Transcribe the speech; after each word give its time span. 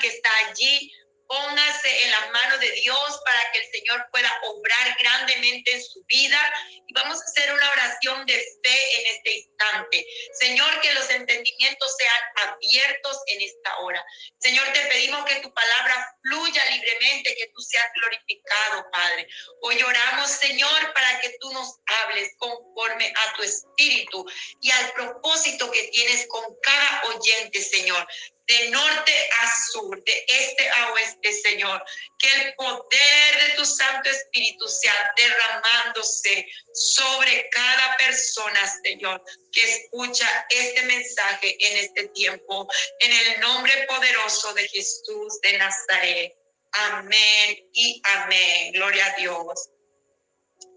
que 0.00 0.08
está 0.08 0.30
allí, 0.48 0.92
póngase 1.30 2.04
en 2.04 2.10
las 2.10 2.30
manos 2.32 2.58
de 2.58 2.72
Dios 2.72 3.20
para 3.24 3.52
que 3.52 3.60
el 3.60 3.70
Señor 3.70 4.04
pueda 4.10 4.36
obrar 4.48 4.96
grandemente 5.00 5.72
en 5.72 5.84
su 5.84 6.02
vida. 6.06 6.40
Y 6.88 6.92
vamos 6.92 7.20
a 7.20 7.24
hacer 7.24 7.52
una 7.54 7.70
oración 7.70 8.26
de 8.26 8.34
fe 8.34 9.00
en 9.00 9.06
este 9.14 9.34
instante. 9.36 10.06
Señor, 10.40 10.80
que 10.80 10.92
los 10.92 11.08
entendimientos 11.08 11.94
sean 11.96 12.48
abiertos 12.48 13.16
en 13.28 13.42
esta 13.42 13.78
hora. 13.78 14.04
Señor, 14.40 14.72
te 14.72 14.80
pedimos 14.86 15.24
que 15.24 15.36
tu 15.36 15.54
palabra 15.54 16.16
fluya 16.24 16.64
libremente, 16.64 17.36
que 17.36 17.46
tú 17.54 17.60
seas 17.60 17.86
glorificado, 17.94 18.90
Padre. 18.90 19.28
Hoy 19.62 19.80
oramos, 19.82 20.30
Señor, 20.30 20.92
para 20.94 21.20
que 21.20 21.36
tú 21.38 21.52
nos 21.52 21.76
hables 21.86 22.32
conforme 22.38 23.14
a 23.16 23.34
tu 23.34 23.44
espíritu 23.44 24.26
y 24.60 24.70
al 24.72 24.92
propósito 24.94 25.70
que 25.70 25.84
tienes 25.84 26.26
con 26.26 26.42
cada 26.60 27.02
oyente, 27.04 27.62
Señor 27.62 28.04
de 28.50 28.70
norte 28.70 29.12
a 29.42 29.70
sur, 29.70 30.02
de 30.02 30.24
este 30.26 30.68
a 30.68 30.92
oeste, 30.92 31.32
Señor. 31.32 31.82
Que 32.18 32.28
el 32.34 32.54
poder 32.56 33.46
de 33.46 33.54
tu 33.56 33.64
Santo 33.64 34.10
Espíritu 34.10 34.66
sea 34.66 35.12
derramándose 35.16 36.46
sobre 36.74 37.48
cada 37.50 37.96
persona, 37.96 38.60
Señor, 38.82 39.22
que 39.52 39.62
escucha 39.62 40.46
este 40.50 40.82
mensaje 40.82 41.56
en 41.60 41.76
este 41.78 42.08
tiempo. 42.08 42.68
En 42.98 43.12
el 43.12 43.40
nombre 43.40 43.86
poderoso 43.88 44.52
de 44.54 44.66
Jesús 44.68 45.40
de 45.42 45.56
Nazaret. 45.56 46.34
Amén 46.72 47.68
y 47.72 48.02
amén. 48.04 48.72
Gloria 48.72 49.06
a 49.06 49.16
Dios. 49.16 49.70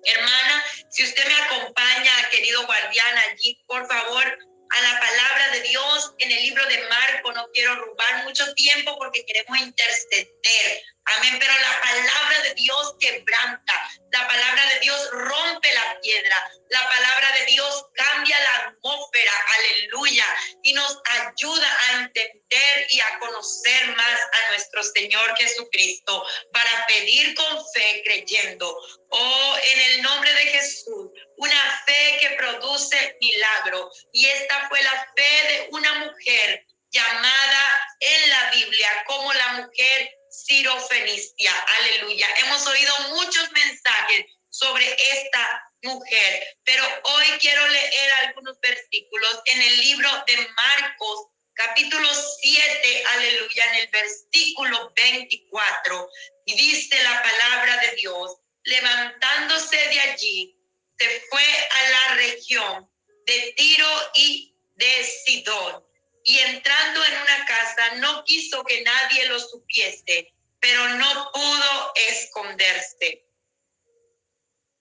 Hermana, 0.06 0.64
si 0.92 1.04
usted 1.04 1.26
me 1.26 1.36
acompaña, 1.36 2.30
querido 2.30 2.66
guardián, 2.66 3.18
allí, 3.18 3.64
por 3.68 3.88
favor, 3.88 4.38
a 4.74 4.82
la 4.82 5.00
palabra 5.00 5.50
de 5.52 5.62
Dios 5.62 6.14
en 6.20 6.32
el 6.32 6.42
libro 6.44 6.66
de 6.68 6.88
Marco. 6.88 7.32
No 7.32 7.48
quiero 7.54 7.76
robar 7.76 8.24
mucho 8.24 8.52
tiempo 8.56 8.98
porque 8.98 9.26
queremos 9.26 9.60
interceder. 9.60 10.84
Amén. 11.06 11.38
Pero 11.40 11.54
la 11.54 11.82
palabra 11.82 12.40
de 12.44 12.54
Dios 12.56 12.96
quebranta. 13.00 13.90
La 14.12 14.28
palabra 14.28 14.66
de 14.74 14.80
Dios 14.80 15.10
rompe 15.12 15.74
la 15.74 16.00
piedra. 16.02 16.52
La 16.70 16.90
palabra 16.90 17.32
de 17.40 17.46
Dios 17.46 17.86
cambia 17.94 18.40
la 18.40 18.68
atmósfera. 18.68 19.32
Aleluya. 19.58 20.26
Y 20.64 20.74
nos 20.74 21.02
ayuda 21.06 21.80
a 21.82 21.92
entender 22.02 22.88
y 22.90 23.00
a 23.00 23.20
conocer 23.20 23.88
más 23.96 24.20
a 24.20 24.50
nuestro 24.52 24.84
Señor 24.84 25.38
Jesucristo 25.38 26.26
para 26.52 26.86
pedir 26.88 27.36
con 27.36 27.64
fe 27.74 28.02
creyendo. 28.06 28.76
Oh, 29.10 29.58
en 29.62 29.80
el 29.80 30.02
nombre 30.02 30.34
de 30.34 30.48
Jesús 30.48 31.10
una 31.38 31.84
fe 31.86 32.18
que 32.22 32.30
produce 32.32 33.18
milagro. 33.20 33.92
Y 34.12 34.26
esta 34.26 34.68
fue 34.70 34.82
la 34.82 35.08
fe 35.16 35.48
de 35.48 35.68
una 35.72 35.94
mujer 36.06 36.66
llamada 36.90 37.88
en 38.00 38.30
la 38.30 38.52
Biblia 38.52 38.90
como 39.08 39.34
la 39.34 39.48
mujer 39.54 40.18
Fenicia. 40.90 41.52
Aleluya. 41.80 42.28
Hemos 42.44 42.66
oído 42.68 42.94
muchos 43.10 43.52
mensajes 43.52 44.26
sobre 44.50 44.86
esta 45.12 45.72
mujer, 45.84 46.58
pero 46.64 46.84
hoy 47.04 47.26
quiero 47.40 47.68
leer 47.68 48.12
algunos 48.26 48.60
versículos 48.60 49.42
en 49.46 49.62
el 49.62 49.78
libro 49.78 50.10
de 50.28 50.48
Marcos, 50.56 51.28
capítulo 51.54 52.08
7, 52.42 53.04
aleluya, 53.16 53.64
en 53.70 53.76
el 53.76 53.88
versículo 53.90 54.94
24. 54.96 56.10
Y 56.46 56.56
dice 56.56 57.04
la 57.04 57.22
palabra 57.22 57.78
de 57.78 57.96
Dios, 57.96 58.38
levantándose 58.64 59.78
de 59.78 60.00
allí, 60.00 60.58
se 60.98 61.22
fue 61.30 61.44
a 61.44 61.90
la 61.90 62.16
región 62.16 62.90
de 63.26 63.54
Tiro 63.58 64.12
y 64.16 64.56
de 64.76 65.04
Sidón. 65.26 65.93
Y 66.24 66.40
entrando 66.40 67.04
en 67.06 67.14
una 67.22 67.46
casa, 67.46 67.96
no 67.96 68.24
quiso 68.24 68.64
que 68.64 68.82
nadie 68.82 69.28
lo 69.28 69.40
supiese, 69.40 70.34
pero 70.60 70.88
no 70.90 71.32
pudo 71.34 71.94
esconderse. 71.96 73.26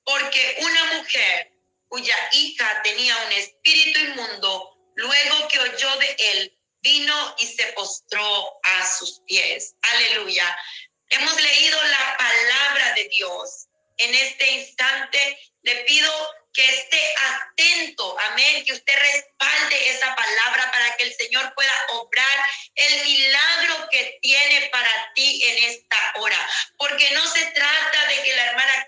Porque 0.05 0.57
una 0.61 0.85
mujer 0.95 1.53
cuya 1.89 2.17
hija 2.33 2.83
tenía 2.83 3.17
un 3.27 3.33
espíritu 3.33 3.99
inmundo, 4.01 4.77
luego 4.95 5.49
que 5.49 5.59
oyó 5.59 5.97
de 5.97 6.17
él, 6.33 6.59
vino 6.81 7.37
y 7.39 7.47
se 7.47 7.67
postró 7.73 8.61
a 8.63 8.87
sus 8.87 9.21
pies. 9.27 9.75
Aleluya. 9.83 10.57
Hemos 11.11 11.43
leído 11.43 11.83
la 11.83 12.17
palabra 12.17 12.95
de 12.95 13.09
Dios. 13.09 13.69
En 13.99 14.15
este 14.15 14.51
instante 14.53 15.39
le 15.63 15.77
pido 15.85 16.11
que 16.53 16.65
esté 16.65 17.15
atento, 17.17 18.19
amén, 18.21 18.65
que 18.65 18.73
usted 18.73 18.95
respalde 18.95 19.89
esa 19.89 20.15
palabra 20.15 20.71
para 20.71 20.97
que 20.97 21.05
el 21.05 21.15
Señor 21.15 21.53
pueda 21.55 21.73
obrar 21.93 22.51
el 22.75 23.03
milagro 23.05 23.89
que 23.91 24.19
tiene 24.21 24.69
para 24.71 25.13
ti 25.15 25.45
en 25.45 25.71
esta 25.71 25.97
hora. 26.17 26.39
Porque 26.77 27.11
no 27.13 27.27
se 27.27 27.47
trata 27.47 28.07
de 28.09 28.23
que 28.23 28.37
la 28.37 28.47
hermana 28.47 28.87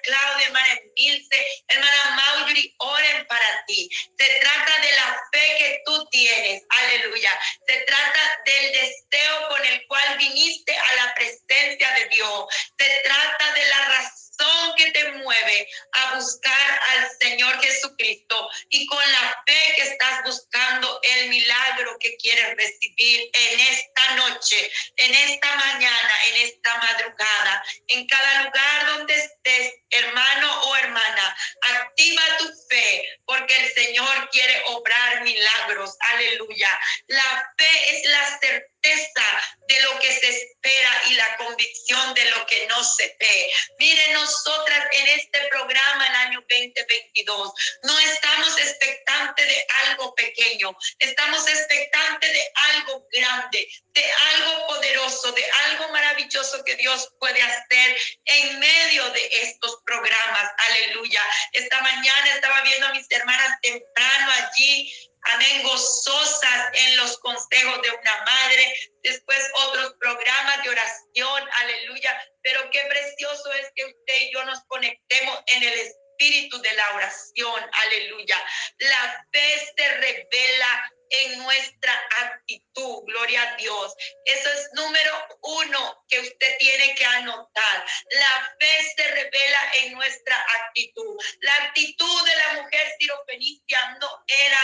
no 47.85 47.99
estamos 47.99 48.59
expectantes 48.59 49.47
de 49.47 49.67
algo 49.87 50.15
pequeño, 50.15 50.77
estamos 50.99 51.47
expectantes 51.47 52.33
de 52.33 52.53
algo 52.73 53.07
grande, 53.13 53.69
de 53.93 54.05
algo 54.35 54.67
poderoso, 54.67 55.33
de 55.33 55.45
algo 55.67 55.89
maravilloso 55.93 56.65
que 56.65 56.77
Dios 56.77 57.09
puede 57.21 57.41
hacer 57.41 57.97
en 58.25 58.59
medio 58.59 59.09
de 59.11 59.29
estos 59.43 59.79
programas. 59.85 60.51
Aleluya. 60.59 61.23
Esta 61.53 61.81
mañana 61.83 62.35
estaba 62.35 62.63
viendo 62.63 62.87
a 62.87 62.93
mis 62.95 63.07
hermanas 63.11 63.59
temprano 63.63 64.33
allí 64.33 64.93
amén, 65.25 65.63
gozosas 65.63 66.69
en 66.75 66.97
los 66.99 67.19
consejos 67.19 67.83
de 67.83 67.91
una 67.91 68.25
madre, 68.25 68.75
después 69.03 69.39
otros 69.67 69.95
programas 69.99 70.63
de 70.63 70.71
oración, 70.71 71.49
aleluya, 71.61 72.21
pero 72.43 72.61
qué 72.71 72.81
precioso 72.89 73.53
es 73.55 73.73
que 73.75 73.85
usted 73.87 74.17
y 74.21 74.33
yo 74.33 74.45
nos 74.45 74.63
conectemos 74.65 75.39
en 75.47 75.63
el 75.63 75.73
espíritu 75.73 76.04
de 76.19 76.73
la 76.75 76.95
oración, 76.95 77.71
aleluya. 77.73 78.37
La 78.79 79.27
fe 79.33 79.73
se 79.77 79.89
revela 79.97 80.93
en 81.11 81.39
nuestra 81.39 81.93
actitud, 82.23 83.03
gloria 83.07 83.43
a 83.43 83.57
Dios. 83.57 83.95
Eso 84.25 84.53
es 84.53 84.69
número 84.75 85.27
uno 85.43 86.05
que 86.09 86.21
usted 86.21 86.59
tiene 86.59 86.95
que 86.95 87.05
anotar. 87.05 87.87
La 88.11 88.57
fe 88.61 88.93
se 88.97 89.09
revela 89.09 89.73
en 89.83 89.93
nuestra 89.95 90.47
actitud. 90.61 91.17
La 91.41 91.55
actitud 91.67 92.25
de 92.25 92.37
la 92.37 92.63
mujer 92.63 92.95
sirofenicia 92.99 93.97
no 94.01 94.25
era 94.27 94.61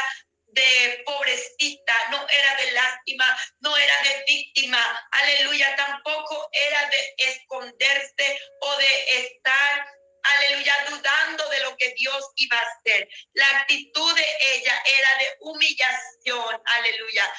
de 0.52 1.02
pobrecita, 1.06 1.94
no 2.10 2.26
era 2.28 2.56
de 2.56 2.72
lástima, 2.72 3.38
no 3.60 3.76
era 3.76 3.94
de 4.02 4.24
víctima, 4.26 5.08
aleluya, 5.12 5.76
tampoco 5.76 6.48
era 6.52 6.86
de 6.86 7.14
esconderse 7.18 8.40
o 8.60 8.76
de 8.76 9.26
estar, 9.26 9.86
aleluya, 10.22 10.74
dudando 10.88 11.48
de 11.48 11.60
lo 11.60 11.76
que 11.76 11.94
Dios 11.96 12.24
iba 12.36 12.58
a 12.58 12.62
hacer. 12.62 13.08
La 13.34 13.48
actitud 13.60 14.14
de 14.14 14.26
ella 14.54 14.82
era 14.86 15.08
de 15.18 15.36
humillación, 15.40 16.62
aleluya. 16.64 17.32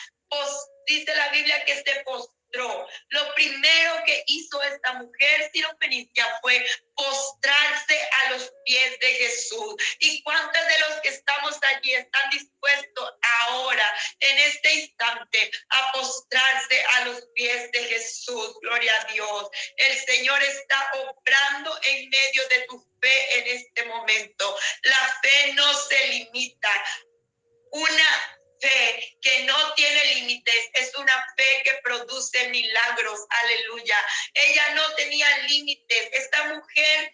Dice 0.88 1.16
la 1.16 1.30
Biblia 1.30 1.64
que 1.66 1.76
se 1.84 2.02
postró 2.04 2.41
lo 2.54 3.34
primero 3.34 4.04
que 4.06 4.24
hizo 4.28 4.62
esta 4.64 4.94
mujer 4.94 5.50
sirofenicia 5.54 6.28
fue 6.42 6.66
postrarse 6.96 8.10
a 8.22 8.32
los 8.32 8.52
pies 8.66 9.00
de 9.00 9.14
Jesús. 9.14 9.76
¿Y 10.00 10.22
cuántos 10.24 10.68
de 10.68 10.80
los 10.80 11.02
que 11.02 11.10
estamos 11.10 11.58
allí 11.64 11.94
están 11.94 12.30
dispuestos 12.30 13.14
ahora, 13.22 13.86
en 14.20 14.38
este 14.40 14.74
instante, 14.74 15.52
a 15.70 15.92
postrarse 15.94 16.84
a 16.96 17.06
los 17.06 17.22
pies 17.34 17.72
de 17.72 17.84
Jesús? 17.86 18.60
Gloria 18.62 18.94
a 19.02 19.12
Dios. 19.12 19.50
El 19.78 19.98
Señor 20.06 20.44
está 20.44 20.92
obrando 20.94 21.80
en 21.84 22.10
medio 22.10 22.48
de 22.50 22.66
tu 22.68 22.80
fe 23.02 23.40
en 23.40 23.48
este 23.58 23.86
momento. 23.86 24.58
La 24.84 25.20
fe 25.22 25.54
no 25.54 25.74
se 25.74 26.08
limita. 26.08 26.70
Una 27.72 28.41
que 28.62 29.44
no 29.44 29.74
tiene 29.74 30.16
límites, 30.16 30.70
es 30.74 30.96
una 30.96 31.26
fe 31.36 31.62
que 31.64 31.80
produce 31.84 32.50
milagros, 32.50 33.20
aleluya. 33.30 33.98
Ella 34.34 34.76
no 34.76 34.94
tenía 34.96 35.38
límites, 35.48 36.10
esta 36.12 36.44
mujer 36.46 37.14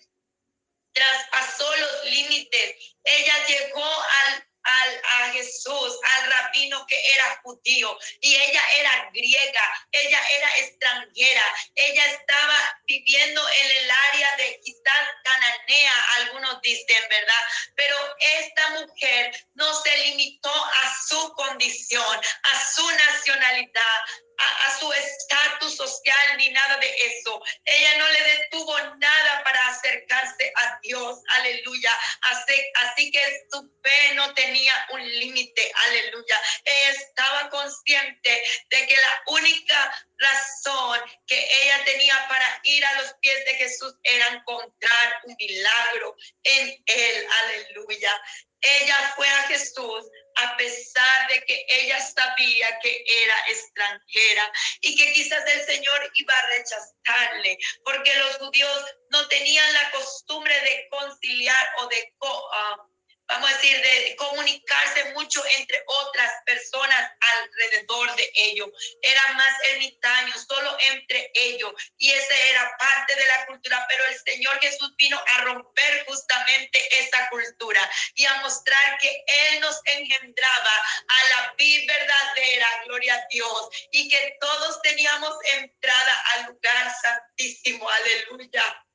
traspasó 0.93 1.75
los 1.77 2.05
límites, 2.05 2.75
ella 3.03 3.47
llegó 3.47 3.85
al 3.85 4.46
a 4.67 5.31
Jesús, 5.31 5.99
al 6.17 6.31
rabino 6.31 6.85
que 6.87 6.99
era 7.13 7.39
judío 7.43 7.97
y 8.21 8.35
ella 8.35 8.61
era 8.75 9.09
griega, 9.13 9.87
ella 9.91 10.21
era 10.37 10.57
extranjera, 10.57 11.43
ella 11.75 12.05
estaba 12.07 12.79
viviendo 12.85 13.41
en 13.49 13.77
el 13.77 13.91
área 13.91 14.35
de 14.37 14.59
quizás 14.63 15.07
cananea, 15.23 16.05
algunos 16.17 16.61
dicen, 16.61 17.03
¿verdad? 17.09 17.43
Pero 17.75 17.95
esta 18.39 18.69
mujer 18.71 19.45
no 19.55 19.73
se 19.81 19.97
limitó 19.97 20.53
a 20.53 20.95
su 21.07 21.33
condición, 21.33 22.21
a 22.43 22.65
su 22.73 22.89
nacionalidad, 22.91 23.99
a, 24.37 24.79
su 24.79 24.91
estatus 24.93 25.75
social 25.75 26.37
ni 26.37 26.49
nada 26.49 26.77
de 26.77 26.95
eso. 27.07 27.41
Ella 27.65 27.97
no 27.97 28.07
le 28.09 28.23
detuvo 28.23 28.79
nada 28.97 29.43
para 29.43 29.67
acercarse 29.67 30.51
a 30.55 30.79
Dios. 30.83 31.19
Aleluya. 31.37 31.91
Así, 32.21 32.53
así 32.81 33.11
que 33.11 33.47
su 33.51 33.61
fe 33.83 34.15
no 34.15 34.33
tenía 34.33 34.73
un 34.91 35.03
límite. 35.19 35.71
Aleluya. 35.87 36.35
Ella 36.65 36.91
estaba 36.91 37.49
consciente 37.49 38.43
de 38.69 38.87
que 38.87 38.97
la 38.97 39.23
única 39.27 40.07
razón 40.17 40.99
que 41.25 41.63
ella 41.63 41.83
tenía 41.85 42.27
para 42.27 42.59
ir 42.63 42.85
a 42.85 43.01
los 43.01 43.13
pies 43.21 43.45
de 43.45 43.55
Jesús 43.55 43.95
era 44.03 44.27
encontrar 44.27 45.21
un 45.23 45.35
milagro 45.37 46.15
en 46.43 46.83
él. 46.85 47.27
Aleluya. 47.43 48.21
Ella 48.61 49.13
fue 49.15 49.29
a 49.29 49.43
Jesús 49.43 50.03
a 50.37 50.57
pesar 50.57 51.27
de 51.29 51.43
que 51.45 51.65
ella 51.69 51.99
sabía 51.99 52.79
que 52.79 53.03
era 53.07 53.35
extranjera 53.49 54.51
y 54.81 54.95
que 54.95 55.13
quizás 55.13 55.43
el 55.47 55.65
Señor 55.65 56.11
iba 56.13 56.33
a 56.33 56.47
rechazarle, 56.57 57.57
porque 57.83 58.13
los 58.15 58.37
judíos 58.37 58.85
no 59.09 59.27
tenían 59.27 59.73
la 59.73 59.91
costumbre 59.91 60.59
de 60.61 60.87
conciliar 60.89 61.67
o 61.79 61.87
de... 61.87 62.13
Uh, 62.19 62.96
vamos 63.27 63.49
a 63.49 63.53
decir, 63.53 63.81
de 63.81 64.15
comunicarse 64.15 65.13
mucho 65.13 65.43
entre 65.57 65.83
otras 65.85 66.31
personas 66.45 67.11
alrededor 67.19 68.15
de 68.15 68.31
ellos. 68.35 68.69
Eran 69.01 69.35
más 69.35 69.53
ermitaños, 69.71 70.45
solo 70.47 70.77
entre 70.91 71.31
ellos. 71.33 71.73
Y 71.97 72.11
esa 72.11 72.35
era 72.49 72.77
parte 72.77 73.15
de 73.15 73.25
la 73.25 73.45
cultura, 73.45 73.85
pero 73.89 74.05
el 74.05 74.19
Señor 74.19 74.59
Jesús 74.61 74.93
vino 74.97 75.21
a 75.35 75.41
romper 75.41 76.05
justamente 76.05 76.99
esa 76.99 77.29
cultura 77.29 77.89
y 78.15 78.25
a 78.25 78.35
mostrar 78.41 78.97
que 78.99 79.23
Él 79.27 79.59
nos 79.59 79.79
engendraba 79.85 80.85
a 81.07 81.29
la 81.29 81.53
vida 81.57 81.87
verdadera, 81.87 82.67
gloria 82.85 83.15
a 83.15 83.27
Dios, 83.29 83.69
y 83.91 84.09
que 84.09 84.37
todos 84.39 84.81
teníamos 84.81 85.35
entrada 85.53 86.23
al 86.33 86.45
lugar 86.47 86.93
santísimo, 87.01 87.89
aleluya. 87.89 88.86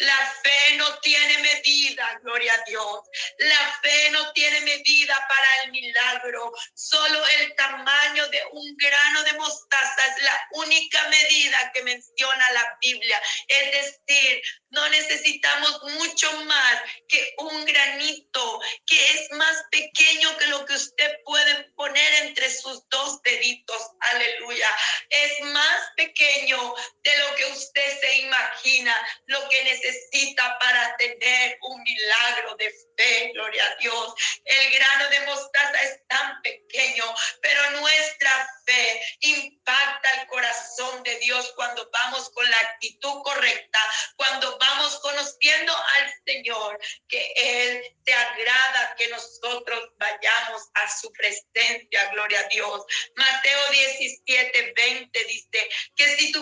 La 0.00 0.34
fe 0.42 0.76
no 0.76 0.98
tiene 1.00 1.38
medida, 1.38 2.18
gloria 2.22 2.52
a 2.54 2.64
Dios. 2.68 3.00
La 3.38 3.78
fe 3.82 4.10
no 4.10 4.32
tiene 4.32 4.60
medida 4.62 5.14
para 5.28 5.64
el 5.64 5.70
milagro. 5.70 6.52
Solo 6.74 7.26
el 7.38 7.54
tamaño 7.54 8.26
de 8.28 8.42
un 8.52 8.76
grano 8.76 9.22
de 9.24 9.32
mostaza 9.34 10.06
es 10.06 10.22
la 10.22 10.48
única 10.52 11.08
medida 11.08 11.70
que 11.72 11.82
menciona 11.82 12.50
la 12.52 12.78
Biblia. 12.80 13.20
Es 13.48 13.72
decir, 13.72 14.42
no 14.70 14.88
necesitamos 14.88 15.82
mucho 15.98 16.32
más 16.44 16.82
que 17.08 17.34
un 17.38 17.64
granito 17.64 18.60
que 18.86 19.10
es 19.10 19.30
más 19.32 19.64
pequeño 19.70 20.36
que 20.38 20.46
lo 20.46 20.64
que 20.64 20.74
usted 20.74 21.16
puede 21.24 21.64
poner 21.74 22.14
entre 22.22 22.50
sus 22.50 22.88
dos 22.88 23.20
deditos. 23.22 23.82
Aleluya. 24.12 24.68
Es 25.10 25.40
más 25.46 25.90
pequeño 25.96 26.74
de 27.02 27.18
lo 27.18 27.34
que 27.36 27.44
usted 27.46 28.00
se 28.00 28.18
imagina, 28.20 28.94
que 29.50 29.64
necesita 29.64 30.58
para 30.58 30.96
tener 30.96 31.58
un 31.62 31.82
milagro 31.82 32.56
de 32.56 32.72
fe, 32.96 33.30
gloria 33.34 33.66
a 33.66 33.76
Dios. 33.76 34.14
El 34.44 34.70
grano 34.72 35.08
de 35.10 35.20
mostaza 35.26 35.82
es 35.82 36.06
tan 36.08 36.40
pequeño, 36.42 37.04
pero 37.42 37.70
nuestra 37.80 38.48
fe 38.64 39.02
impacta 39.20 40.20
el 40.20 40.26
corazón 40.28 41.02
de 41.02 41.18
Dios 41.18 41.52
cuando 41.56 41.88
vamos 41.92 42.30
con 42.30 42.48
la 42.50 42.56
actitud 42.58 43.22
correcta, 43.22 43.78
cuando 44.16 44.56
vamos 44.58 44.98
conociendo 45.00 45.72
al 45.76 46.12
Señor, 46.24 46.78
que 47.08 47.32
Él 47.36 47.96
te 48.04 48.14
agrada 48.14 48.94
que 48.96 49.08
nosotros 49.08 49.90
vayamos 49.98 50.62
a 50.74 50.98
su 51.00 51.12
presencia, 51.12 52.10
gloria 52.12 52.40
a 52.40 52.48
Dios. 52.48 52.84
Mateo 53.16 53.70
17, 53.70 54.72
20 54.76 55.24
dice 55.24 55.68
que 55.96 56.16
si 56.16 56.32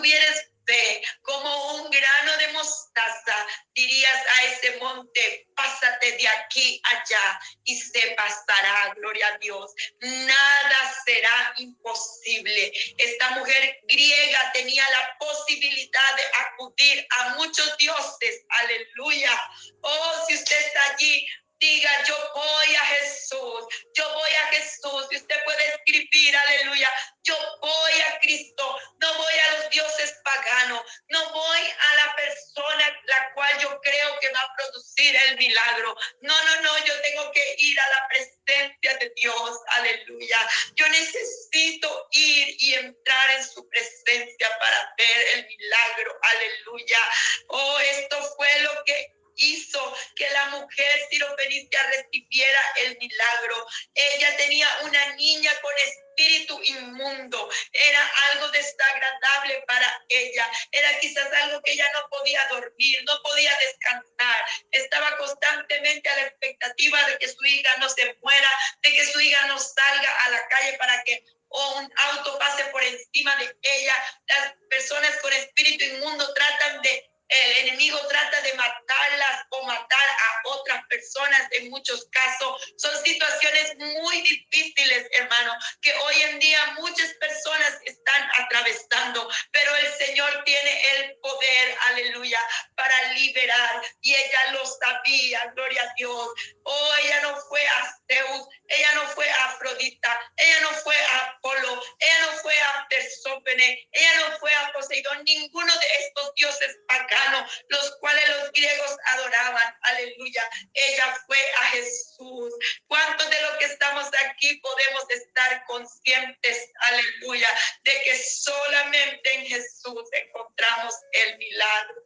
como 1.21 1.73
un 1.75 1.89
grano 1.89 2.37
de 2.37 2.47
mostaza, 2.53 3.47
dirías 3.73 4.21
a 4.37 4.43
ese 4.45 4.77
monte, 4.77 5.47
pásate 5.55 6.11
de 6.13 6.27
aquí 6.27 6.81
allá 6.83 7.39
y 7.63 7.77
se 7.77 8.11
pasará, 8.11 8.93
gloria 8.95 9.27
a 9.27 9.37
Dios. 9.37 9.71
Nada 9.99 10.95
será 11.05 11.53
imposible. 11.57 12.71
Esta 12.97 13.31
mujer 13.31 13.79
griega 13.87 14.51
tenía 14.53 14.83
la 14.89 15.17
posibilidad 15.19 16.15
de 16.15 16.23
acudir 16.45 17.07
a 17.17 17.29
muchos 17.35 17.77
dioses, 17.77 18.43
aleluya. 18.49 19.41
Oh, 19.81 20.25
si 20.27 20.35
usted 20.35 20.59
está 20.59 20.93
allí, 20.93 21.27
diga, 21.59 22.03
yo 22.05 22.15
voy 22.33 22.75
a 22.75 22.85
Jesús, 22.85 23.65
yo 23.93 24.13
voy 24.13 24.31
a 24.31 24.47
Jesús. 24.47 25.07
Y 25.11 25.17
usted 25.17 25.43
puede 25.43 25.67
escribir, 25.67 26.35
aleluya, 26.35 26.89
yo 27.23 27.35
voy 27.61 28.01
a 28.07 28.19
Cristo, 28.19 28.77
no 28.99 29.13
voy 29.15 29.33
a 29.33 29.57
los 29.57 29.69
dioses 29.69 30.13
paganos, 30.23 30.81
no 31.09 31.31
voy 31.31 31.59
a 31.59 31.95
la 31.95 32.15
persona 32.15 32.99
la 33.05 33.33
cual 33.33 33.59
yo 33.59 33.79
creo 33.81 34.19
que 34.19 34.31
va 34.31 34.39
a 34.39 34.55
producir 34.55 35.15
el 35.15 35.37
milagro. 35.37 35.95
No, 36.21 36.43
no, 36.45 36.61
no, 36.61 36.85
yo 36.85 37.01
tengo 37.01 37.31
que 37.31 37.55
ir 37.57 37.79
a 37.79 37.89
la 37.89 38.07
presencia 38.07 38.97
de 38.97 39.13
Dios, 39.15 39.59
aleluya. 39.67 40.49
Yo 40.75 40.87
necesito 40.87 42.07
ir 42.11 42.55
y 42.59 42.73
entrar 42.75 43.31
en 43.31 43.47
su 43.47 43.67
presencia 43.69 44.49
para 44.59 44.93
ver 44.97 45.27
el 45.35 45.45
milagro, 45.45 46.17
aleluya. 46.21 46.99
Oh, 47.47 47.79
esto 47.79 48.35
fue 48.35 48.49
lo 48.61 48.83
que 48.85 49.18
hizo 49.39 49.95
que 50.15 50.29
la 50.29 50.45
mujer 50.47 50.91
siropenicia 51.09 51.81
recibiera 51.83 52.61
el 52.83 52.97
milagro. 52.97 53.65
Ella 53.95 54.37
tenía 54.37 54.67
una 54.83 55.15
niña 55.15 55.51
con 55.61 55.73
espíritu 55.77 56.59
inmundo. 56.63 57.49
Era 57.71 58.11
algo 58.31 58.49
desagradable 58.49 59.63
para 59.67 60.05
ella. 60.09 60.49
Era 60.71 60.99
quizás 60.99 61.31
algo 61.33 61.61
que 61.63 61.71
ella 61.71 61.87
no 61.93 62.07
podía 62.09 62.41
dormir, 62.49 63.03
no 63.05 63.21
podía 63.23 63.57
descansar. 63.59 64.45
Estaba 64.71 65.17
constantemente 65.17 66.09
a 66.09 66.15
la 66.15 66.27
expectativa 66.27 67.07
de 67.07 67.17
que 67.17 67.29
su 67.29 67.43
hija 67.45 67.77
no 67.79 67.89
se 67.89 68.15
muera, 68.21 68.49
de 68.83 68.91
que 68.91 69.05
su 69.05 69.19
hija 69.19 69.47
no 69.47 69.57
salga 69.57 70.19
a 70.25 70.29
la 70.29 70.47
calle 70.47 70.77
para 70.77 71.03
que 71.03 71.23
o 71.49 71.79
un 71.79 71.93
auto 71.95 72.37
pase 72.37 72.63
por 72.65 72.83
encima 72.83 73.35
de 73.37 73.55
ella. 73.61 73.95
Las 74.27 74.53
personas 74.69 75.17
con 75.21 75.33
espíritu 75.33 75.85
inmundo 75.85 76.31
tratan 76.33 76.81
de 76.81 77.09
el 77.29 77.67
enemigo 77.67 77.99
trata 78.07 78.41
de 78.41 78.53
matarlas 78.55 79.45
o 79.51 79.63
matar 79.63 80.09
a 80.09 80.47
otras 80.49 80.83
personas 80.87 81.47
en 81.51 81.69
muchos 81.69 82.07
casos. 82.11 82.73
Son 82.77 83.03
situaciones 83.03 83.75
muy 83.77 84.21
difíciles, 84.21 85.07
hermano, 85.11 85.53
que 85.81 85.93
hoy 85.93 86.21
en 86.23 86.39
día 86.39 86.65
muchas 86.79 87.13
personas 87.15 87.79
están 87.85 88.29
atravesando, 88.39 89.29
pero 89.51 89.75
el 89.75 89.93
Señor 89.93 90.43
tiene 90.45 90.81
el 90.95 91.17
poder, 91.21 91.77
aleluya, 91.89 92.39
para 92.75 93.13
liberar. 93.13 93.81
Y 94.01 94.13
ella 94.13 94.51
lo 94.53 94.65
sabía, 94.65 95.51
gloria 95.55 95.83
a 95.83 95.93
Dios. 95.97 96.29
Oh, 96.63 96.93
ella 97.03 97.21
no 97.21 97.35
fue 97.47 97.65
a 97.67 97.98
Zeus, 98.11 98.47
ella 98.67 98.93
no 98.95 99.07
fue 99.09 99.29
a 99.29 99.45
Afrodita, 99.45 100.31
ella 100.37 100.61
no 100.61 100.69
fue 100.69 100.95
a 100.95 101.17
Apolo, 101.25 101.81
ella 101.99 102.19
no 102.25 102.31
fue 102.39 102.59
a 102.59 102.87
Persópene, 102.89 103.87
ella 103.91 104.11
no 104.17 104.37
fue 104.39 104.53
a 104.53 104.73
Poseidón, 104.73 105.23
ninguno 105.23 105.73
de 105.77 105.87
estos 105.99 106.33
dioses 106.35 106.77
acá 106.87 107.47
los 107.67 107.97
cuales 107.99 108.27
los 108.29 108.51
griegos 108.51 108.97
adoraban. 109.13 109.77
Aleluya. 109.81 110.49
Ella 110.73 111.17
fue 111.25 111.37
a 111.59 111.63
Jesús. 111.71 112.53
¿Cuántos 112.87 113.29
de 113.29 113.41
los 113.41 113.57
que 113.57 113.65
estamos 113.65 114.07
aquí 114.25 114.55
podemos 114.57 115.09
estar 115.09 115.63
conscientes, 115.65 116.71
aleluya, 116.81 117.47
de 117.83 118.01
que 118.03 118.17
solamente 118.17 119.35
en 119.35 119.45
Jesús 119.45 120.03
encontramos 120.11 120.95
el 121.11 121.37
milagro? 121.37 122.03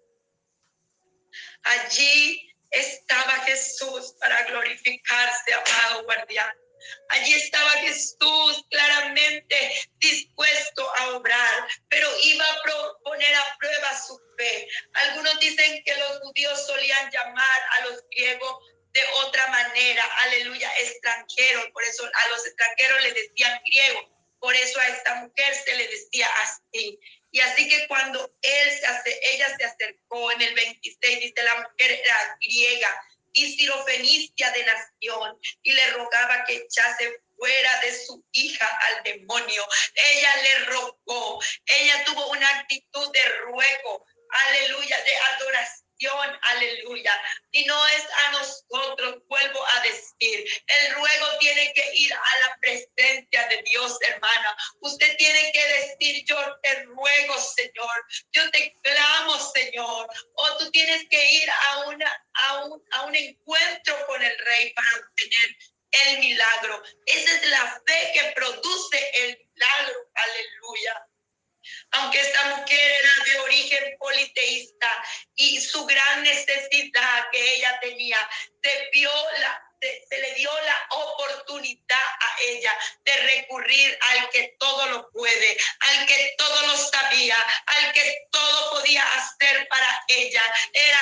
Allí 1.63 2.52
estaba 2.73 3.33
Jesús 3.45 4.15
para 4.19 4.43
glorificarse, 4.43 5.53
amado 5.53 6.03
guardián. 6.03 6.51
Allí 7.09 7.33
estaba 7.33 7.69
Jesús 7.77 8.65
claramente 8.69 9.87
dispuesto 9.99 10.91
a 10.97 11.15
obrar, 11.15 11.67
pero 11.89 12.07
iba 12.23 12.45
a 12.45 12.61
poner 13.03 13.35
a 13.35 13.57
prueba 13.57 14.01
su 14.01 14.19
fe. 14.37 14.67
Algunos 14.93 15.39
dicen 15.39 15.81
que 15.85 15.95
los 15.95 16.19
judíos 16.19 16.65
solían 16.67 17.09
llamar 17.11 17.61
a 17.79 17.85
los 17.85 18.03
griegos 18.11 18.57
de 18.93 19.01
otra 19.25 19.47
manera, 19.47 20.03
aleluya, 20.23 20.71
extranjeros, 20.81 21.67
por 21.73 21.83
eso 21.83 22.03
a 22.05 22.29
los 22.29 22.45
extranjeros 22.45 23.01
les 23.01 23.15
decían 23.15 23.59
griego, 23.65 24.09
por 24.39 24.53
eso 24.55 24.79
a 24.79 24.87
esta 24.87 25.15
mujer 25.15 25.55
se 25.55 25.75
le 25.75 25.87
decía 25.87 26.29
así. 26.43 26.99
Y 27.33 27.39
así 27.39 27.67
que 27.67 27.87
cuando 27.87 28.31
él 28.43 28.79
se 28.79 28.85
hace, 28.85 29.19
ella 29.23 29.57
se 29.57 29.65
acercó 29.65 30.31
en 30.33 30.41
el 30.43 30.53
26, 30.53 31.19
dice 31.19 31.43
la 31.43 31.55
mujer 31.55 31.91
era 31.91 32.37
griega 32.39 33.07
y 33.33 33.57
sirofenicia 33.57 34.51
de 34.51 34.63
nación 34.63 35.39
y 35.63 35.73
le 35.73 35.87
rogaba 35.93 36.45
que 36.45 36.57
echase 36.57 37.23
fuera 37.35 37.81
de 37.81 38.05
su 38.05 38.23
hija 38.33 38.67
al 38.87 39.03
demonio. 39.03 39.65
Ella 39.95 40.31
le 40.43 40.65
rogó, 40.65 41.43
ella 41.65 42.03
tuvo 42.05 42.27
una 42.27 42.47
actitud 42.59 43.11
de 43.11 43.29
ruego, 43.45 44.05
aleluya, 44.29 45.03
de 45.03 45.17
adoración 45.17 45.82
aleluya. 46.41 47.11
Y 47.51 47.65
no 47.65 47.87
es 47.87 48.03
a 48.25 48.31
nosotros, 48.31 49.21
vuelvo 49.27 49.65
a 49.75 49.81
decir, 49.81 50.45
el 50.67 50.93
ruego 50.95 51.37
tiene 51.39 51.71
que 51.73 51.91
ir 51.95 52.13
a 52.13 52.39
la 52.41 52.57
presencia 52.59 53.47
de 53.47 53.61
Dios, 53.63 53.97
hermana. 54.01 54.57
Usted 54.81 55.15
tiene 55.17 55.51
que 55.51 55.65
decir, 55.67 56.25
yo 56.25 56.37
te 56.61 56.83
ruego, 56.83 57.39
Señor, 57.39 58.05
yo 58.31 58.49
te 58.51 58.75
clamo, 58.81 59.51
Señor. 59.53 60.07
O 60.35 60.57
tú 60.57 60.71
tienes 60.71 61.07
que 61.09 61.31
ir 61.31 61.49
a, 61.49 61.87
una, 61.87 62.25
a, 62.33 62.65
un, 62.65 62.83
a 62.91 63.01
un 63.03 63.15
encuentro 63.15 64.05
con 64.07 64.21
el 64.21 64.37
rey 64.37 64.73
para 64.73 64.89
obtener 64.97 65.57
el 65.91 66.19
milagro. 66.19 66.83
Esa 67.05 67.35
es 67.35 67.45
la 67.49 67.81
fe 67.85 68.11
que 68.13 68.31
produce 68.35 69.11
el 69.15 69.37
milagro, 69.37 70.11
aleluya 70.13 71.07
aunque 71.91 72.19
esta 72.19 72.43
mujer 72.55 72.91
era 72.91 73.23
de 73.25 73.39
origen 73.39 73.97
politeísta 73.97 75.03
y 75.35 75.61
su 75.61 75.85
gran 75.85 76.23
necesidad 76.23 77.29
que 77.31 77.55
ella 77.55 77.79
tenía, 77.81 78.17
se 78.61 78.89
vio 78.91 79.11
la, 79.39 79.73
se, 80.09 80.17
le 80.21 80.33
dio 80.35 80.49
la 80.61 80.87
oportunidad 80.91 82.07
a 82.19 82.41
ella 82.41 82.71
de 83.03 83.15
recurrir 83.15 83.97
al 84.11 84.29
que 84.29 84.55
todo 84.59 84.85
lo 84.87 85.09
puede, 85.11 85.57
al 85.79 86.05
que 86.05 86.33
todo 86.37 86.67
lo 86.67 86.77
sabía, 86.77 87.35
al 87.65 87.93
que 87.93 88.27
todo 88.31 88.71
podía 88.71 89.03
hacer 89.15 89.67
para 89.67 90.05
ella. 90.07 90.41
Era 90.73 90.99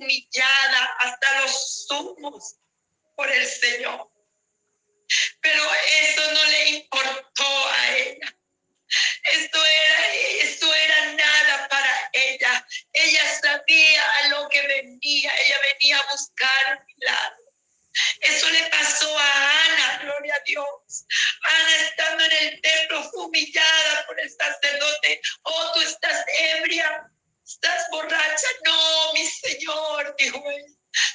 humillada 0.00 0.84
hasta 1.00 1.40
los 1.40 1.86
sumos 1.86 2.56
por 3.16 3.30
el 3.30 3.46
Señor. 3.46 4.10
Pero 5.40 5.62
eso 6.02 6.32
no 6.32 6.44
le 6.44 6.68
importó 6.70 7.68
a 7.68 7.96
ella. 7.96 8.36
Esto 9.22 9.64
era, 9.64 10.14
esto 10.42 10.74
era 10.74 11.12
nada 11.12 11.68
para 11.68 12.10
ella. 12.12 12.66
Ella 12.92 13.40
sabía 13.40 14.12
a 14.12 14.28
lo 14.28 14.48
que 14.48 14.66
venía. 14.66 15.32
Ella 15.46 15.56
venía 15.72 15.98
a 15.98 16.12
buscar 16.12 16.84
milagro. 16.86 17.50
Eso 18.20 18.50
le 18.50 18.64
pasó 18.66 19.18
a 19.18 19.64
Ana, 19.64 19.98
gloria 20.02 20.34
a 20.34 20.42
Dios. 20.46 21.06
Ana 21.42 21.76
estando 21.76 22.24
en 22.24 22.32
el 22.32 22.60
templo 22.60 23.10
humillada 23.14 24.06
por 24.06 24.20
el 24.20 24.30
sacerdote. 24.30 25.20
Oh, 25.42 25.72
tú 25.74 25.80
estás 25.80 26.24
ebria, 26.38 27.10
estás 27.50 27.90
borracha. 27.90 28.46
No, 28.64 29.12
mi 29.12 29.26
Señor, 29.26 30.14
dijo. 30.18 30.42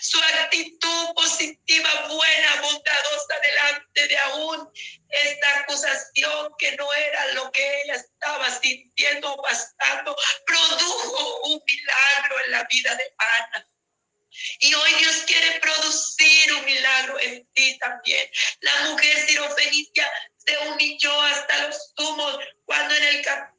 Su 0.02 0.18
actitud 0.22 1.14
positiva, 1.16 2.08
buena, 2.08 2.62
bondadosa 2.62 3.36
delante 3.46 4.08
de 4.08 4.18
aún 4.20 4.72
esta 5.10 5.60
acusación 5.60 6.54
que 6.58 6.72
no 6.78 6.88
era 6.94 7.34
lo 7.34 7.52
que 7.52 7.82
ella 7.82 7.96
estaba 7.96 8.50
sintiendo 8.62 9.34
o 9.34 9.44
produjo 10.46 11.42
un 11.44 11.62
milagro 11.68 12.46
en 12.46 12.52
la 12.52 12.64
vida 12.72 12.96
de 12.96 13.14
Ana. 13.18 13.70
Y 14.60 14.74
hoy 14.74 14.94
Dios 14.96 15.24
quiere 15.28 15.60
producir 15.60 16.54
un 16.54 16.66
milagro 16.66 17.20
en 17.20 17.46
ti 17.54 17.78
también. 17.80 18.30
La 18.62 18.90
mujer 18.90 19.28
sirofenicia 19.28 20.12
se 20.38 20.58
humilló 20.68 21.22
hasta 21.22 21.68
los 21.68 21.94
tumos 21.96 22.38
cuando 22.66 22.96
en 22.96 23.04
el 23.04 23.22
capítulo 23.24 23.55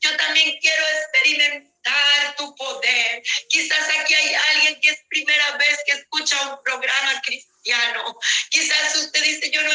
Yo 0.00 0.16
también 0.16 0.56
quiero 0.60 0.84
experimentar 0.88 2.36
tu 2.36 2.54
poder. 2.54 3.22
Quizás 3.48 3.88
aquí 3.98 4.14
hay 4.14 4.34
alguien 4.34 4.80
que 4.80 4.90
es 4.90 4.98
primera 5.08 5.56
vez 5.56 5.78
que 5.86 5.92
escucha 5.92 6.48
un 6.48 6.62
programa 6.62 7.20
cristiano 7.24 7.48
Quizás 8.50 8.96
usted 8.96 9.22
dice, 9.22 9.50
yo 9.50 9.62
no 9.62 9.72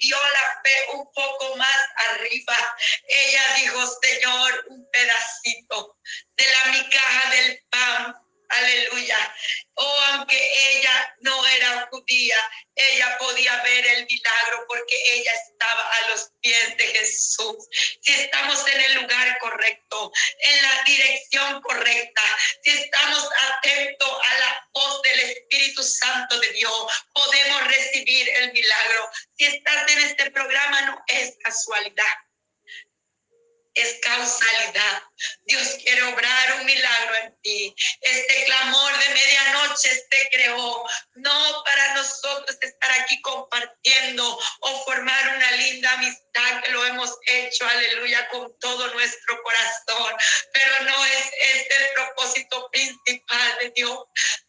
dio 0.00 0.16
la 0.16 0.60
fe 0.62 0.96
un 0.96 1.04
poco 1.12 1.56
más 1.56 1.80
arriba. 2.10 2.56
Ella 3.06 3.42
dijo, 3.56 3.78
Señor, 4.02 4.49
corazón, 49.42 50.14
pero 50.52 50.84
no 50.84 51.04
es, 51.04 51.26
es 51.40 51.66
el 51.78 51.88
propósito 51.94 52.68
principal 52.70 53.58
de 53.60 53.70
Dios. 53.76 53.98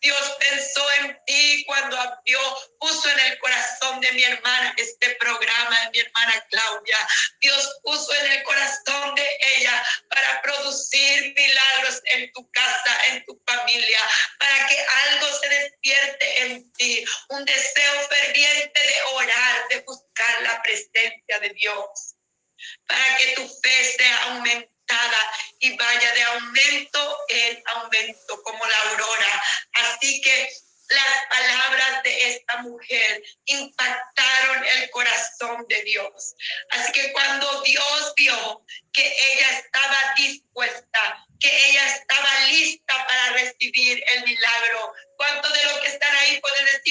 Dios 0.02 0.38
pensó 0.40 0.86
en 1.00 1.20
ti 1.26 1.64
cuando 1.66 1.98
Dios 2.26 2.72
puso 2.80 3.10
en 3.10 3.20
el 3.20 3.40
corazón 3.40 4.02
de 4.02 4.12
mi 4.14 4.24
hermana 4.24 4.74
este 4.78 5.16
programa, 5.16 5.82
de 5.86 5.92
mi 5.92 6.00
hermana 6.00 6.46
Claudia. 6.50 6.98
Dios 7.42 7.80
puso 7.84 8.14
en 8.14 8.32
el 8.32 8.44
corazón 8.44 8.81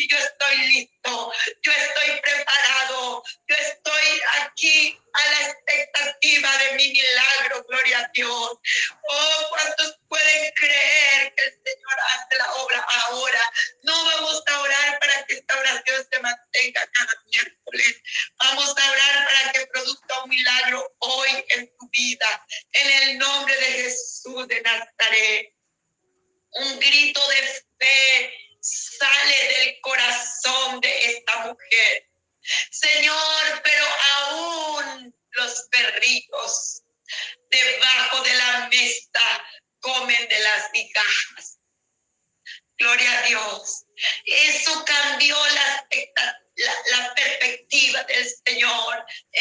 y 0.01 0.09
yo 0.09 0.17
estoy 0.17 0.69
listo. 0.69 1.33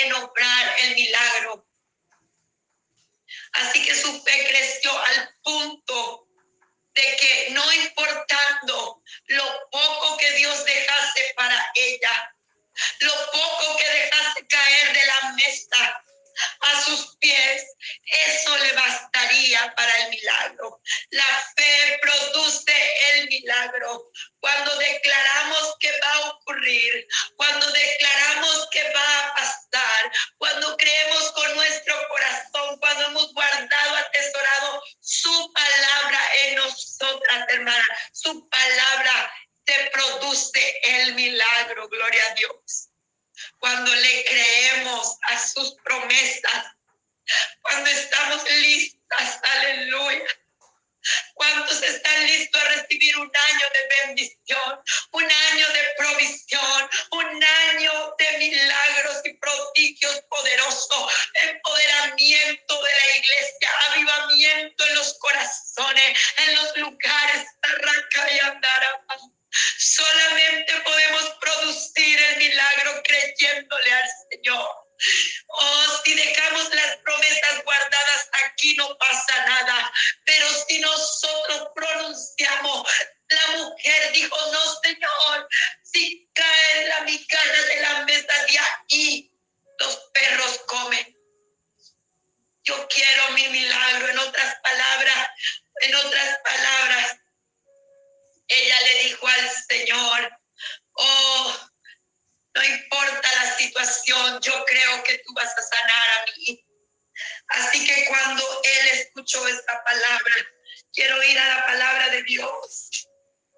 en 0.02 0.14
obrar 0.14 0.76
el 0.80 0.96
milagro. 0.96 1.68
Así 3.54 3.84
que 3.84 3.96
su 3.96 4.22
fe 4.24 4.48
creció 4.50 4.92
al 4.98 5.36
punto 5.44 6.28
de 6.94 7.16
que 7.18 7.48
no 7.52 7.74
importando 7.74 9.02
lo 9.28 9.70
poco 9.72 10.18
que 10.18 10.32
Dios 10.34 10.66
dejase 10.66 11.34
para 11.36 11.72
ella, 11.76 12.36
lo 13.00 13.14
poco 13.32 13.78
que 13.78 13.90
dejase 13.90 14.48
caer 14.48 14.94
de 14.94 15.06
la 15.06 15.32
mesa, 15.34 16.04
a 16.62 16.82
sus 16.82 17.18
pies. 17.18 17.64
Eso 18.28 18.58
le 18.58 18.74
bastaría 18.74 19.74
para 19.76 19.96
el 19.98 20.10
milagro. 20.10 20.82
La 21.12 21.44
fe 21.56 22.00
produce 22.02 22.74
el 23.12 23.28
milagro. 23.28 24.12
Cuando 24.40 24.76
declaramos 24.78 25.76
que 25.80 25.92
va 26.00 26.14
a 26.14 26.30
ocurrir, 26.30 27.08
cuando 27.36 27.72
declaramos 27.72 28.68
que 28.72 28.84
va 28.94 29.20
a 29.20 29.36
pasar, 29.36 30.12
cuando 30.38 30.78
creemos 30.78 31.32
con 31.32 31.56
nuestro 31.56 31.96
corazón, 32.10 32.80
cuando 32.80 33.06
hemos 33.08 33.34
guardado, 33.34 33.96
atesorado 33.96 34.84
su 35.00 35.54
palabra 35.54 36.20
en 36.44 36.56
nosotras, 36.56 37.46
hermana, 37.50 37.86
su 38.14 38.50
palabra 38.50 39.34
te 39.66 39.92
produce 39.94 40.80
el 40.84 41.14
milagro, 41.16 41.88
gloria 41.90 42.24
a 42.32 42.34
Dios 42.34 42.89
cuando 43.60 43.94
le 43.94 44.26
creemos 44.26 45.18
a 45.30 45.40
sus 45.40 45.76
promesas, 45.84 46.66
cuando 47.62 47.90
estamos 47.90 48.44
listas, 48.50 49.40
aleluya. 49.44 50.26
¿Cuántos 51.34 51.82
están 51.82 52.26
listos 52.28 52.62
a 52.62 52.70
recibir 52.70 53.18
un 53.18 53.32
año 53.50 53.66
de 53.74 54.08
bendición? 54.08 54.59
Yo 104.42 104.66
creo 104.66 105.04
que 105.04 105.18
tú 105.20 105.34
vas 105.34 105.54
a 105.58 105.62
sanar 105.62 106.10
a 106.10 106.26
mí. 106.38 106.66
Así 107.48 107.86
que 107.86 108.06
cuando 108.08 108.62
él 108.64 108.88
escuchó 109.00 109.48
esta 109.48 109.84
palabra, 109.84 110.36
quiero 110.94 111.22
ir 111.24 111.40
a 111.40 111.56
la 111.56 111.66
palabra 111.66 112.10
de 112.10 112.24
Dios. 112.24 113.08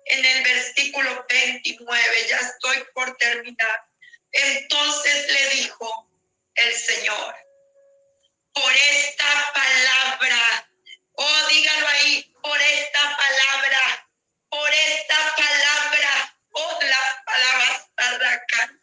En 0.05 0.25
el 0.25 0.43
versículo 0.43 1.25
29, 1.29 2.27
ya 2.27 2.37
estoy 2.37 2.83
por 2.93 3.15
terminar. 3.17 3.85
Entonces 4.31 5.31
le 5.31 5.49
dijo 5.49 6.09
el 6.55 6.73
Señor, 6.73 7.35
por 8.53 8.71
esta 8.71 9.53
palabra, 9.53 10.69
oh 11.13 11.47
dígalo 11.49 11.87
ahí, 11.87 12.33
por 12.41 12.61
esta 12.61 13.17
palabra, 13.17 14.09
por 14.49 14.69
esta 14.73 15.35
palabra, 15.35 16.37
oh 16.51 16.79
la 16.81 17.23
palabra 17.25 17.31
la 17.61 17.95
palabra 17.95 18.80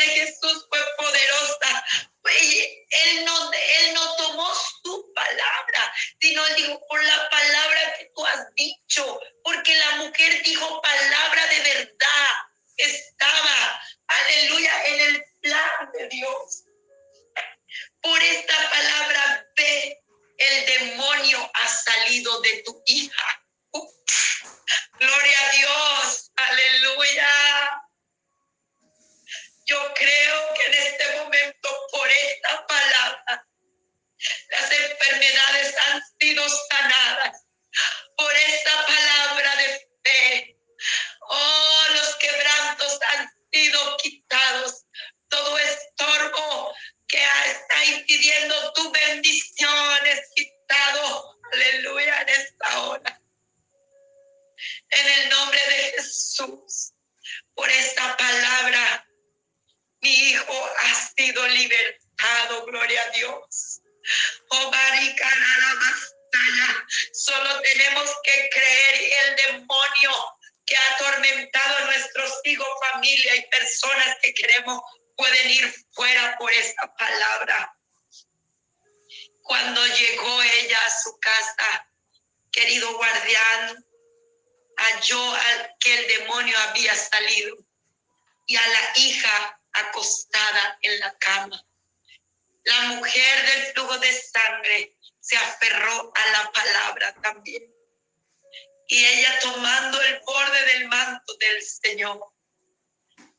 de 0.00 0.06
Jesús 0.06 0.66
fue 0.68 0.80
poderosa. 0.96 1.84
Él 2.24 3.24
no, 3.24 3.52
él 3.52 3.94
no 3.94 4.16
tomó 4.16 4.52
su 4.82 5.12
palabra, 5.14 5.94
sino 6.20 6.44
dijo 6.56 6.80
por 6.88 7.02
la 7.02 7.28
palabra 7.28 7.94
que 7.98 8.10
tú 8.14 8.26
has 8.26 8.54
dicho, 8.54 9.20
porque 9.44 9.74
la 9.76 9.90
mujer 9.96 10.42
dijo 10.42 10.82
palabra 10.82 11.46
de 11.46 11.60
verdad. 11.60 12.30
Estaba, 12.76 13.82
aleluya, 14.06 14.84
en 14.86 15.00
el 15.00 15.24
plan 15.42 15.92
de 15.92 16.08
Dios. 16.08 16.64
Por 18.00 18.22
esta 18.22 18.70
palabra 18.70 19.46
ve, 19.56 19.98
el 20.38 20.66
demonio 20.66 21.50
ha 21.52 21.68
salido 21.68 22.40
de 22.40 22.62
tu 22.62 22.82
hija. 22.86 23.19
Creer 69.34 69.50
y 69.50 69.52
el 69.52 69.58
demonio 69.58 70.10
que 70.66 70.76
ha 70.76 70.94
atormentado 70.94 71.76
a 71.76 71.84
nuestros 71.86 72.40
hijos, 72.44 72.68
familia 72.92 73.36
y 73.36 73.48
personas 73.48 74.16
que 74.22 74.34
queremos 74.34 74.80
pueden 75.16 75.50
ir 75.50 75.74
fuera 75.92 76.36
por 76.38 76.52
esa 76.52 76.94
palabra. 76.96 77.76
Cuando 79.42 79.86
llegó 79.86 80.42
ella 80.42 80.78
a 80.86 80.90
su 80.90 81.18
casa, 81.18 81.88
querido 82.52 82.96
guardián, 82.96 83.84
halló 84.76 85.36
que 85.80 85.98
el 85.98 86.06
demonio 86.06 86.56
había 86.68 86.94
salido 86.94 87.56
y 88.46 88.56
a 88.56 88.66
la 88.66 88.92
hija 88.96 89.60
acostada 89.72 90.78
en 90.82 91.00
la 91.00 91.16
cama. 91.18 91.64
La 92.64 92.80
mujer 92.82 93.46
del 93.46 93.72
flujo 93.72 93.98
de 93.98 94.12
sangre 94.12 94.96
se 95.20 95.36
aferró 95.36 96.12
a 96.14 96.26
la 96.30 96.52
palabra 96.52 97.14
también. 97.22 97.79
Y 98.92 99.04
ella 99.06 99.38
tomando 99.40 100.02
el 100.02 100.20
borde 100.26 100.64
del 100.72 100.88
manto 100.88 101.36
del 101.36 101.62
Señor, 101.62 102.20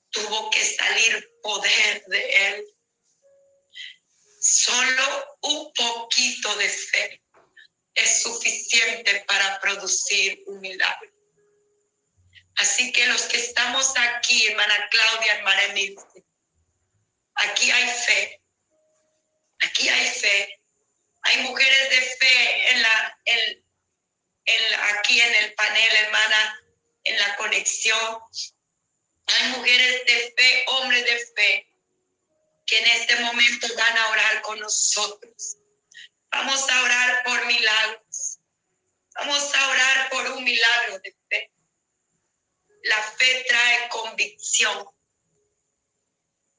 tuvo 0.09 0.49
que 0.49 0.63
salir 0.63 1.29
poder 1.43 2.05
de 2.07 2.47
él. 2.47 2.65
Solo 4.39 5.37
un 5.41 5.73
poquito 5.73 6.55
de 6.55 6.69
fe 6.69 7.23
es 7.95 8.23
suficiente 8.23 9.25
para 9.27 9.59
producir 9.59 10.41
un 10.47 10.61
milagro. 10.61 11.11
Así 12.55 12.93
que 12.93 13.07
los 13.07 13.23
que 13.23 13.37
estamos 13.37 13.93
aquí, 13.97 14.47
hermana 14.47 14.87
Claudia, 14.89 15.35
hermana 15.35 15.63
Emilia, 15.65 16.01
aquí 17.35 17.69
hay 17.71 17.89
fe. 17.89 18.41
Aquí 19.63 19.89
hay 19.89 20.07
fe. 20.11 20.61
Hay 21.23 21.37
mujeres 21.43 21.89
de 21.89 22.01
fe 22.01 22.71
en 22.71 22.81
la, 22.81 23.19
en, 23.25 23.70
aquí 24.93 25.19
en 25.19 25.35
el 25.35 25.53
panel, 25.53 25.95
hermana, 25.97 26.61
en 27.03 27.19
la 27.19 27.35
conexión. 27.35 28.19
Hay 29.27 29.47
mujeres 29.49 30.05
de 30.05 30.33
fe, 30.37 30.65
hombres 30.67 31.05
de 31.05 31.25
fe, 31.35 31.67
que 32.65 32.77
en 32.79 32.87
este 32.87 33.15
momento 33.17 33.67
van 33.75 33.97
a 33.97 34.09
orar 34.09 34.41
con 34.41 34.59
nosotros. 34.59 35.57
Vamos 36.31 36.69
a 36.69 36.83
orar 36.83 37.23
por 37.23 37.45
milagros. 37.45 38.39
Vamos 39.15 39.55
a 39.55 39.69
orar 39.69 40.09
por 40.09 40.31
un 40.31 40.43
milagro 40.43 40.99
de 40.99 41.15
fe. 41.29 41.51
La 42.83 42.97
fe 43.03 43.45
trae 43.47 43.89
convicción. 43.89 44.87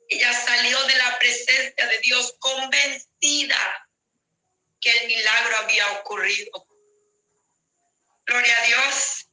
Ella 0.08 0.32
salió 0.32 0.82
de 0.84 0.96
la 0.96 1.18
presencia 1.18 1.86
de 1.86 1.98
Dios 2.00 2.36
convencida 2.38 3.88
que 4.80 4.90
el 4.90 5.06
milagro 5.06 5.56
había 5.58 5.92
ocurrido. 5.92 6.71
Gloria 8.26 8.58
a 8.58 8.66
Dios. 8.66 9.28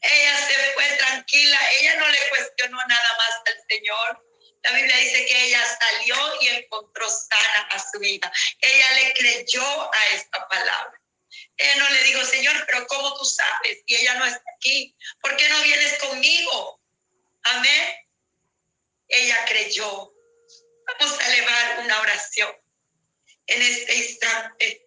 Ella 0.00 0.46
se 0.46 0.54
fue 0.72 0.84
tranquila, 0.98 1.58
ella 1.80 1.96
no 1.96 2.08
le 2.08 2.28
cuestionó 2.28 2.78
nada 2.86 3.16
más 3.16 3.30
al 3.46 3.60
Señor. 3.68 4.24
La 4.62 4.72
Biblia 4.72 4.96
dice 4.96 5.26
que 5.26 5.44
ella 5.46 5.78
salió 5.78 6.16
y 6.40 6.48
encontró 6.48 7.08
sana 7.08 7.68
a 7.70 7.78
su 7.78 7.98
vida. 7.98 8.32
Ella 8.60 8.92
le 8.92 9.12
creyó 9.14 9.92
a 9.92 10.06
esta 10.14 10.48
palabra. 10.48 11.00
Ella 11.56 11.76
no 11.76 11.90
le 11.90 12.02
dijo, 12.04 12.24
Señor, 12.24 12.64
pero 12.66 12.86
¿cómo 12.86 13.14
tú 13.16 13.24
sabes? 13.24 13.82
Y 13.86 13.96
ella 13.96 14.14
no 14.14 14.24
está 14.24 14.42
aquí. 14.56 14.96
¿Por 15.20 15.36
qué 15.36 15.48
no 15.48 15.62
vienes 15.62 15.98
conmigo? 15.98 16.80
Amén. 17.42 17.94
Ella 19.08 19.44
creyó. 19.46 20.12
Vamos 20.86 21.20
a 21.20 21.32
elevar 21.32 21.80
una 21.80 22.00
oración 22.00 22.56
en 23.46 23.62
este 23.62 23.94
instante. 23.94 24.83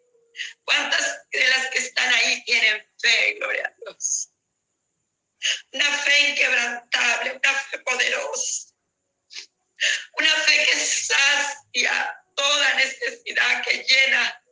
¿Cuántas 0.64 1.28
de 1.32 1.48
las 1.48 1.68
que 1.68 1.80
están 1.80 2.14
ahí 2.14 2.44
tienen 2.46 2.86
fe? 3.00 3.34
Gloria 3.36 3.66
a 3.68 3.74
Dios. 3.82 4.30
Una 5.72 5.98
fe 6.00 6.30
inquebrantable, 6.30 7.32
una 7.32 7.54
fe 7.54 7.80
poderosa. 7.80 8.74
Una 10.14 10.30
fe 10.30 10.66
que 10.66 10.76
sacia 10.78 12.24
toda 12.36 12.74
necesidad, 12.76 13.64
que 13.64 13.84
llena 13.84 14.44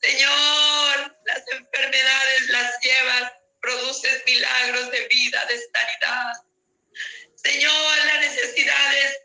Señor, 0.00 1.16
las 1.24 1.42
enfermedades 1.52 2.48
las 2.50 2.80
llevas, 2.80 3.32
produces 3.60 4.22
milagros 4.26 4.90
de 4.92 5.08
vida, 5.08 5.44
de 5.46 5.60
sanidad. 5.74 6.32
Señor, 7.34 7.96
las 8.06 8.20
necesidades 8.20 9.18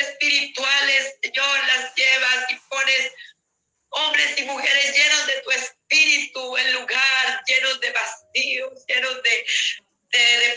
espirituales, 0.00 1.14
Señor, 1.22 1.66
las 1.66 1.94
llevas 1.94 2.50
y 2.50 2.56
pones 2.68 3.12
hombres 3.92 4.38
y 4.38 4.42
mujeres 4.44 4.96
llenos 4.96 5.26
de 5.26 5.40
tu 5.42 5.50
espíritu 5.50 6.56
en 6.56 6.72
lugar, 6.74 7.42
llenos 7.46 7.80
de 7.80 7.92
vacíos, 7.92 8.86
llenos 8.86 9.22
de, 9.22 9.46
de 10.18 10.51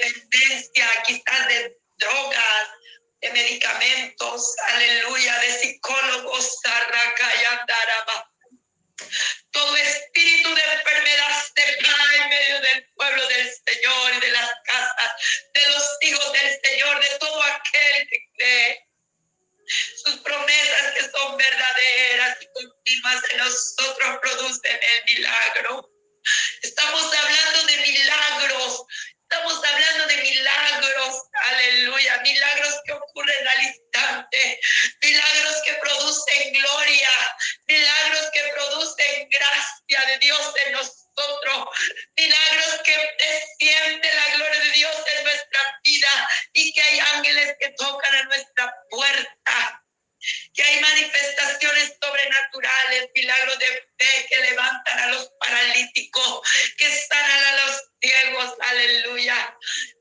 manifestaciones 50.96 51.94
sobrenaturales, 52.02 53.10
milagros 53.14 53.60
de 53.60 53.66
fe 53.98 54.28
que 54.30 54.38
levantan 54.38 55.00
a 55.00 55.08
los 55.08 55.30
paralíticos, 55.40 56.42
que 56.78 56.90
sanan 57.10 57.44
a 57.44 57.66
los 57.66 57.84
ciegos, 58.02 58.54
aleluya. 58.62 59.58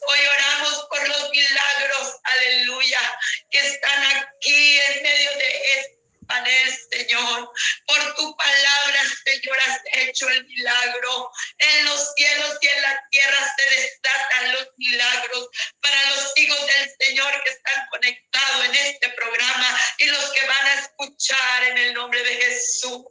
Hoy 0.06 0.18
oramos 0.38 0.86
por 0.88 1.08
los 1.08 1.30
milagros, 1.30 2.16
aleluya, 2.22 3.18
que 3.50 3.58
están 3.58 4.04
aquí 4.04 4.80
en 4.80 5.02
medio 5.02 5.30
de 5.36 5.62
este 5.76 6.03
panel, 6.26 6.78
Señor. 6.90 7.52
Por 7.86 8.14
tu 8.16 8.36
palabra, 8.36 9.02
Señor, 9.24 9.58
has 9.60 9.80
hecho 9.94 10.28
el 10.28 10.44
milagro. 10.44 11.30
En 11.58 11.84
los 11.84 12.14
cielos 12.14 12.58
y 12.60 12.66
en 12.68 12.82
la 12.82 13.02
tierra 13.10 13.54
se 13.56 13.80
desatan 13.80 14.52
los 14.52 14.68
milagros 14.76 15.48
para 15.80 16.10
los 16.10 16.32
hijos 16.36 16.66
del 16.66 16.90
Señor 17.00 17.42
que 17.44 17.50
están 17.50 17.86
conectados 17.90 18.64
en 18.66 18.74
este 18.74 19.08
programa 19.10 19.80
y 19.98 20.06
los 20.06 20.30
que 20.32 20.46
van 20.46 20.66
a 20.66 20.74
escuchar 20.74 21.64
en 21.64 21.78
el 21.78 21.94
nombre 21.94 22.22
de 22.22 22.36
Jesús. 22.36 23.04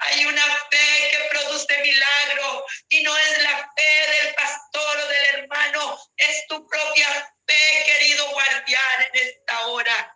Hay 0.00 0.24
una 0.26 0.44
fe 0.70 1.08
que 1.10 1.28
produce 1.30 1.78
milagro 1.78 2.64
y 2.88 3.02
no 3.02 3.16
es 3.16 3.42
la 3.42 3.72
fe 3.76 4.10
del 4.10 4.34
pastor 4.34 4.98
o 4.98 5.08
del 5.08 5.26
hermano, 5.34 5.98
es 6.16 6.46
tu 6.48 6.66
propia 6.68 7.32
fe, 7.46 7.84
querido 7.86 8.28
guardián, 8.30 9.06
en 9.12 9.28
esta 9.28 9.66
hora. 9.68 10.15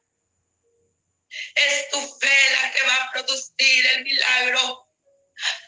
Es 1.55 1.91
tu 1.91 2.01
fe 2.19 2.39
la 2.53 2.73
que 2.73 2.83
va 2.85 2.97
a 2.97 3.13
producir 3.13 3.87
el 3.87 4.05
milagro. 4.05 4.87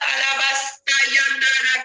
Alabastaya, 0.01 1.23
narakaya, 1.41 1.41
narabastaya. 1.41 1.82